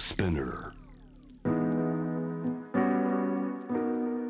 [0.00, 0.72] Spinner.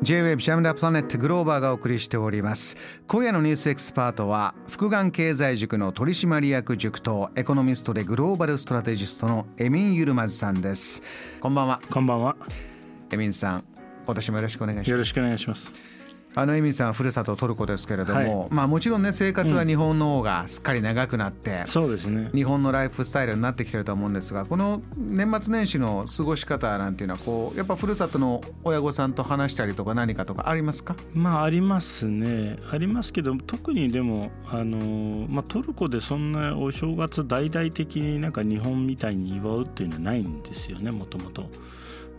[0.03, 2.75] J-Web ジャムダプラネットグローバーがお送りしております。
[3.07, 11.01] 今夜のニュースエキスパートは福眼経済塾の取締役塾頭エコノミストでグローバルストラテジストのエミン・ユルマズさんです。
[11.39, 11.79] こんばんは。
[11.89, 12.35] こんばんは。
[13.11, 13.63] エミンさん
[14.05, 14.91] 今年もよろしくお願いします。
[14.91, 15.71] よろしくお願いします。
[16.33, 22.29] あのエミンさんはふるさとトルコですけれども、はまあもちろんね生活は日本の方がすっかり長くなって、そうですね。
[22.33, 30.95] 日本のライフスタイルになってきてると思うんですがこの年末年始の過ごし方なんていうのはこうやっぱふるさとの親御さんと話したりとか何かとかありますか？
[31.13, 32.57] まあありますね。
[32.71, 40.91] ありますけど特にでもあのまあトルコでそんなお正月大々的になんか日本みたいに祝うっていうのはないんですよね。
[40.91, 41.49] もともと。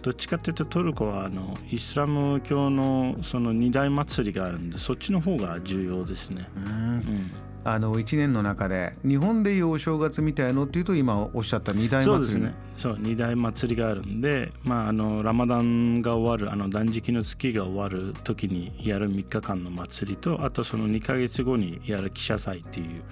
[0.03, 6.49] どっちかっていうとトルコはあのイスラム教のその二大祭りがあるんでそっちの方が重要ですね。
[6.57, 7.31] うん。
[7.65, 12.05] あの1年の中で日本でいうお正月みたいのっていうと今おっしゃった二大祭り。
[12.05, 12.55] そうですね。
[12.77, 23.05] そう二大祭りがあるんで、まあ、あのラマダンが終わるあの断食の月が終わる時にやる3日間の祭りとあとその2ヶ月後にやる記者祭っていう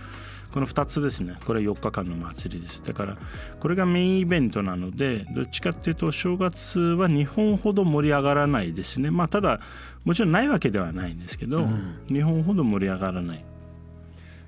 [0.53, 1.37] この2つですね。
[1.45, 2.83] これは4日間の祭りです。
[2.84, 3.17] だから
[3.61, 9.11] これがメインイベントなのでどっちかっていうとお正月は日本ほど盛り上がらないですね。
[9.11, 9.61] まあただ
[10.05, 11.69] もちろんないわけではないんですけど、
[12.09, 13.45] 日本ほど盛り上がらない。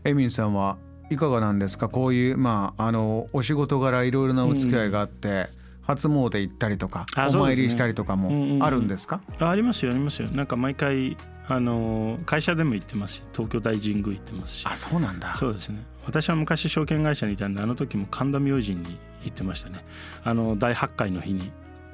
[0.04, 0.78] エミンさんは
[1.10, 1.88] いかがなんですか？
[1.88, 5.50] こういうまああのお仕事柄いろいろなお付き合いがあって、
[5.82, 8.58] 初詣行ったりとかお参りしたりとかうんうんうん。
[8.58, 10.28] もあるんですか、あありますよありますよ。
[10.28, 11.16] なんか毎回
[11.48, 14.66] あの会社でも行ってますし東京大神宮行ってますし。
[14.66, 15.34] あそうなんだ。
[15.34, 15.84] そうですね。
[16.06, 19.84] 私は昔証券会社にいたんであの時も神田明神に行ってましたね。
[20.24, 21.50] あの大発会の日に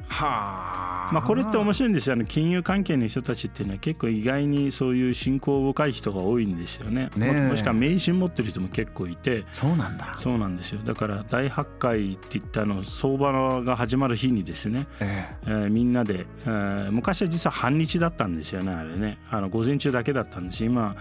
[0.09, 1.13] はあ。
[1.13, 7.11] まあこれって面白いんですよあの金融関係の人たちっていうのは結構意外にそういう信仰深い人が多いんですよね。
[7.17, 7.33] ねえ。
[7.45, 9.45] ももしくは迷信持ってる人も結構いて。
[9.49, 10.17] そうなんだ。
[10.19, 10.81] そうなんですよ。
[10.85, 15.51] だから大発会っていったあの相場が始まる日にですねええ。
[15.51, 19.19] ーみんなで、えー昔は実は半日だったんですよねあれね。
[19.31, 20.97] あの午前中だけだったんです今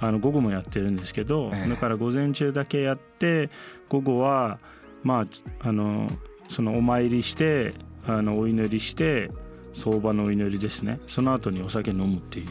[0.00, 1.68] あの午後もやってるんですけど、ええ。
[1.68, 3.50] だから午前中だけやって
[3.88, 4.58] 午後は
[5.04, 5.20] ま
[5.62, 6.08] ああの
[6.48, 7.74] そのお参りして
[8.06, 9.30] あのお祈りして
[9.74, 11.00] 相場のお祈りですね。
[11.06, 12.48] その後にお酒飲むっていう。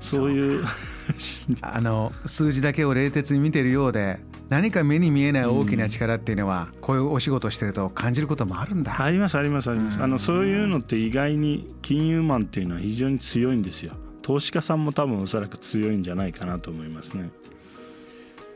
[0.00, 0.64] そういう。
[1.62, 10.02] あの数字だけを冷徹に見てるようで何か目に見えない大きな力っていうのは、こういうお仕事してると感じることもあるんだ、ありますありますあります。
[10.02, 13.92] あのそういうのって意外に金融マンっていうのは非常に強いんですよ。
[14.22, 17.30] 投資家さんも多分おそらく強いんじゃないかなと思いますね。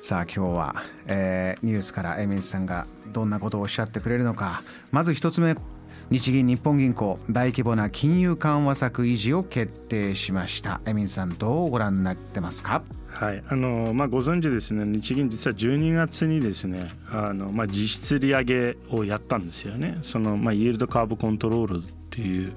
[0.01, 4.63] さあ今日は、えーニュースからエミンさんがどんなことをおっしゃってくれるのか。
[4.93, 5.57] まず一つ目
[6.11, 10.81] 日銀日本銀行大規模な金融緩和策維持を決定しました。
[10.87, 12.83] エミンさんどうご覧になってますか？
[13.09, 13.43] はい。
[13.49, 14.85] あのまあ、ご存知ですね。
[14.87, 19.99] 日銀実は12月にですねあの、まあ、実質利上げをやったんですよね。
[20.03, 22.53] その、まあ、イールドカーブコントロールっていう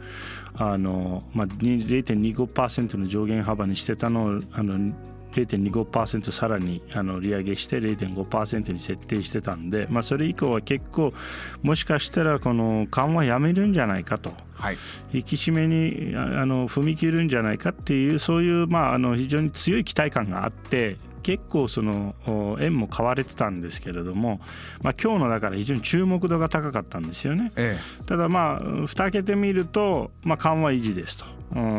[0.53, 4.93] あの、まあ、0.25%の上限幅にしてたのをあの
[5.35, 11.13] 0.25%さらにあの利上げして0.5%に設定してたんで、まあ、それ以降は結構
[11.61, 14.33] もしかしたらこの緩和やめるんじゃないかと。
[14.55, 14.77] はい
[15.11, 24.39] 引き締めにああの踏み切るんじゃないかっていうそういう、まあ、あの非常に強い期待感があって結構そのお円も買われてたんですけれども、
[24.81, 27.51] まあ、今日のだから非常に注目度が高かったんですよね。
[27.55, 27.75] え
[28.05, 31.25] ただまあ蓋開けてみると、まあ、緩和維持ですと
[31.55, 31.74] うん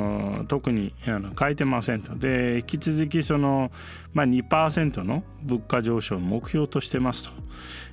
[0.46, 3.70] 特にあの変えてませんとで引き続きその、
[4.12, 7.46] まあ、2%の物価上昇を目標としてますと。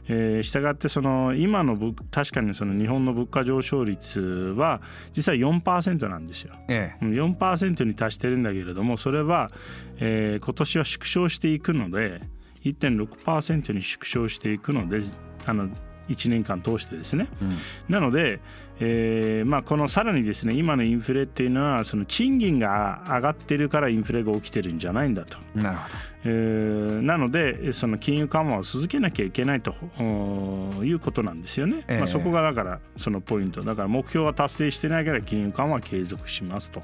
[0.09, 4.81] えー、したがってその今の物確かにその日本の物価上昇率は
[5.13, 6.55] 実は4%なんですよ。
[6.67, 9.49] ええうん4%に達してるんだけれどもそれは、
[9.99, 12.21] えー今年は縮小していくので
[12.63, 14.99] 1.6%に縮小していくので
[15.45, 15.69] あの
[16.09, 17.27] 1年間通してですね、
[17.89, 18.39] なので、
[18.79, 25.37] えーまあ、このさらにですね今のインフレっていうのはその賃金が上がってるからインフレが起きてるんじゃないんだと。
[25.55, 25.83] なるほ
[26.25, 31.97] えーなのでその金融緩和を続けなきゃいけないとおいうことなんですよね、ええ。
[31.97, 33.62] まあ、そこがだからそのポイント。
[33.62, 36.81] だから目標は達成してないから金融緩和は継続しますと。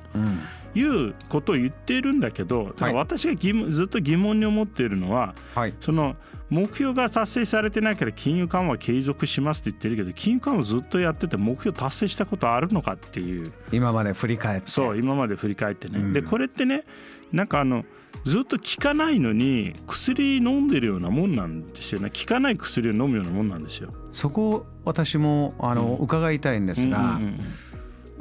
[0.75, 5.74] いうことを言っているんだけどただ私が疑問ずっと疑問に思っているのははい。
[5.80, 6.16] その
[6.50, 13.52] 目標が達成されてないから金融緩和は継続しますって言ってるけど金融緩和をずっとやってて目標達成したことあるのかっていう。
[13.72, 14.68] 今まで振り返って。
[14.69, 16.13] そう今まで振り返ってね、うん。
[16.13, 16.86] でこれってね
[17.31, 17.86] なんかあの
[18.26, 22.10] ずっと効かないのに薬飲んでるようなもんなんですよね。
[22.10, 23.94] 効かない薬を飲むようなもんなんですよ。
[24.12, 26.04] そこ私もあの、うん。
[26.06, 27.40] 伺いたいんですが、うんうんうん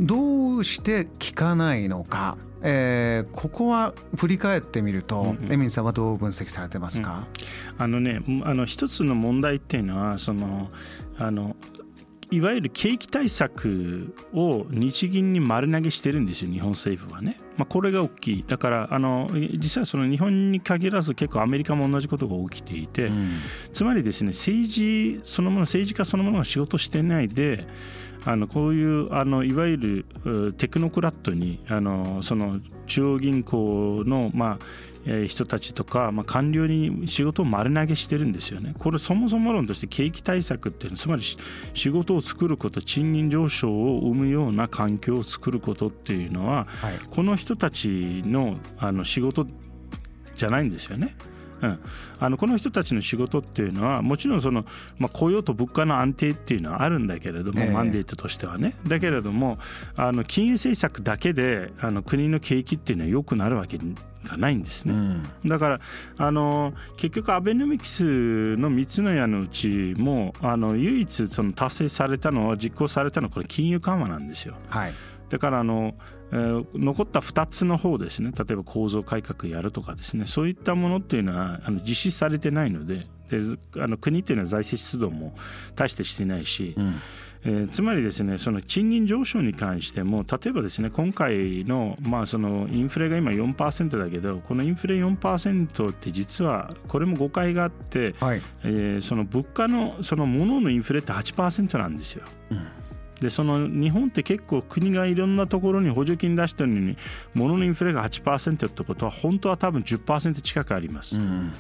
[0.01, 5.53] どうして聞かないのか、えーここは振り返ってみると、うんうん。
[5.53, 7.27] エミンさんはどう分析されてますか、
[7.79, 10.71] あのねあの一つの問題っていうのはその
[11.17, 11.57] あの
[12.31, 17.41] いわゆる景気対策を日銀に丸投げしてるんですよ日本政府はね。
[17.57, 18.45] まあ、これが大きい。
[18.47, 23.31] だからあの実はその日本に限らず結構アメリカも同じことが起きていて、うん、
[23.73, 27.67] つまりですね政治そのもの政治家そのものが仕事してないで
[28.25, 34.89] あのこういうあのいわゆるテクノクラットにあのその中央銀行の、まあ
[35.27, 38.75] 人たちとか、まあ、官僚に仕事を丸投げしてるんですよね。
[38.79, 41.23] これそもそも論として景気対策っていうのはつまり
[41.73, 49.47] 仕事を作ること賃金上昇を生むような環境を作ることっていうのは、はい、この人たちのあの仕事
[50.35, 51.17] じゃないんですよね。
[51.61, 51.79] うん、
[52.21, 54.65] あのこの人たちの仕事っていうのはもちろんその、
[54.99, 58.77] まあ、雇用と物価の安定っていうのはあるんだけれども、えー、マンデートとしてはね。
[58.87, 59.59] だけれども
[59.97, 63.79] あの金融政策だけであの国の景気っていうのは良くなるわけ
[64.25, 65.81] がないんですね、うん、だから
[66.17, 74.55] あの結局アベノミクスの3つの矢のうちもあの唯一その達成されたのは実行されたのはこれ金融緩和なんですよ。
[74.69, 74.93] はい、
[75.29, 75.95] だからあの
[76.31, 78.33] えー、残った2つの方ですね。
[78.37, 80.27] 例えば構造改革やるとかですね。
[80.27, 83.39] そういったものっていうのはあの実施されてないのでで
[83.79, 85.35] あの国っていうのは財政出動も
[85.75, 86.95] 大してしてないし、うん、
[87.45, 102.25] えー、つまりですねその賃金上昇に関しても例えばですね今回の,、まあそのインフレが今4%だけどこのインフレ4%って実はこれも誤解があって、はい、えー、その物価のその物のインフレって8%なんですよ。
[102.51, 102.67] うん
[103.21, 106.97] でその日本って結構国がいろんなところに補助金出してるのに
[107.35, 111.19] 物のインフレが8%ってことは本当は多分10%近くあります。
[111.19, 111.53] うん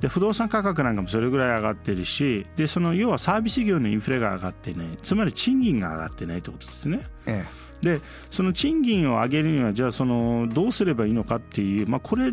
[0.00, 4.86] で不動産価格なんかもそれぐらい上がってるしでその要はサービス業のインフレが上がってない。
[5.02, 7.06] つまり賃金が上がってないってことですね。
[7.26, 7.70] ええ。
[7.80, 8.00] で
[8.30, 12.30] その賃金を上げるにはじゃあそのどうすればいいのかっていう、まあ、これ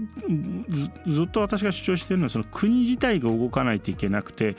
[1.07, 4.55] ずっと私が主張しているのはその国自体が動かないといけなくて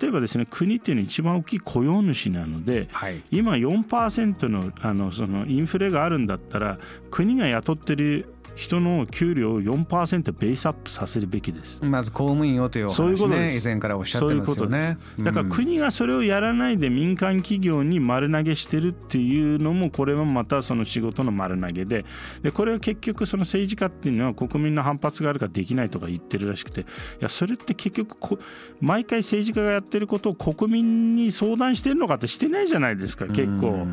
[0.00, 6.78] 例えばですね国っていうのは一番大きい雇用主なので、はい、今4%のあのそのインフレがあるんだったら
[7.10, 11.84] 国が雇ってる人の給料を4%ベースアップさせるべきです。
[11.84, 13.68] まず公務員をという話、ね、そういうことです。
[13.68, 14.98] 以前からおっしゃってますよね。
[15.20, 22.04] だから国がそれをやらないで民間企業に丸投げしてるっていうのもこれはまたその仕事の丸投げで。
[22.42, 26.82] でこれは結局その政治家っていうのは国民の反発があるからできないとか言ってるらしくて。
[26.82, 26.84] い
[27.20, 28.38] やそれって結局こ
[28.80, 33.86] 毎回政治家がやってることを国民に相談してるのかってしてないじゃないですか結構。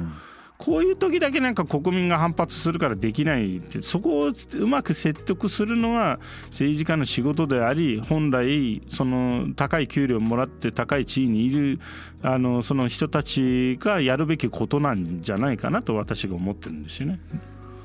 [0.59, 11.79] こういう時だけなんか国民が反発するからできないってそこをうまく説得するのが政治家の仕事であり本来その高い給料をもらって高い地位にいる
[12.21, 17.21] あのその人たちがやるべきことなんじゃないかなと私が思ってるんですよね。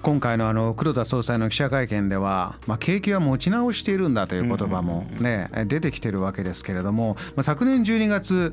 [0.03, 8.53] 今回のあの黒田総裁の記者会見では、まあ、景気は持ち直しているんだという言葉もね、出てきてるわけですけれども、まあ、昨年12月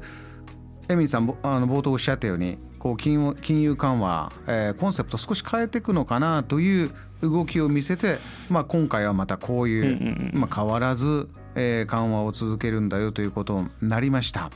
[0.89, 6.91] エミンさんあの冒頭おっしゃったようにこう金金融緩和、えー、コンセプト少し変えていくのかなという
[7.21, 8.17] 動きを見せて、
[8.49, 14.49] まあ、今回はまたこういう、まあ、変わらず、えー、緩和を続けるんだよということになりました。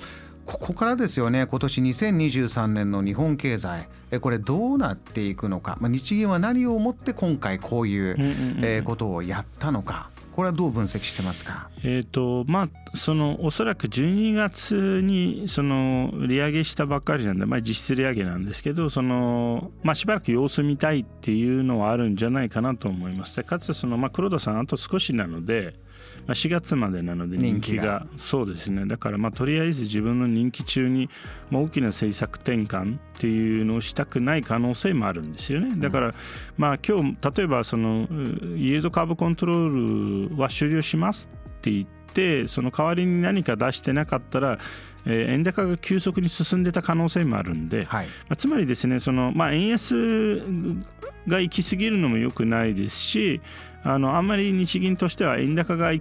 [0.48, 1.46] ここからですよね。
[1.46, 3.88] 今年2023年の日本経済。
[4.22, 8.16] これどうなっていくのか、まあ、日銀は何をもって今回こういう、
[8.64, 23.38] えことをやったのかこれはどう分析してますか、えーとまあ、そのおそらく12月にその利上げしたばっかりなんで、まあ、実質利上げなんですけどその、まあ、しばらく様子見たいっていうのはあるんじゃないかなと思います。
[23.38, 25.80] でかつその、まあ、黒田さんあと少しなので
[26.28, 28.06] まあ、4月までなので人気が。
[28.18, 28.86] そうですね。
[28.86, 31.10] だからまあとりあえず自分の任期中に
[31.50, 35.74] まあ大きな政策転換っていうのをしたくない可能性もあるんですよね。
[35.78, 36.16] だから
[36.58, 44.60] まあ今日例えばそのイールドカーブコントロールは終了しますって言ってその代わりに何か出してなかったら
[45.06, 50.42] えー、円高が急速に進んでた可能性もあるんで、はい、まあ、つまりですねその、まあ、円安
[51.28, 53.42] が行き過ぎるのも良くないですし
[53.84, 55.92] あのあんまり日銀としては円高が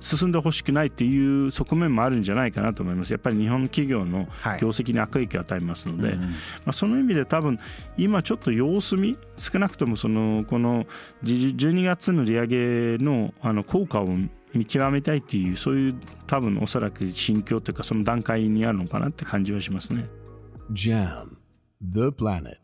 [0.00, 3.12] 進んでほしくないっていう側面もあるんじゃないかなと思います。
[3.12, 4.26] やっぱり日本企業の
[4.58, 6.26] 業績に悪影響を与えますので、はいま
[6.66, 7.58] あ、その意味で多分
[7.98, 10.86] 今ちょっと様子見少なくともそのこの
[11.22, 14.08] 12月の利上げのあの効果を
[14.54, 15.94] 見極めたいっていうそういう
[16.26, 20.08] 多分おそらく心境というかその段階にあるのかなって感じはしますね。
[20.72, 21.36] JAM
[21.82, 22.56] The Planet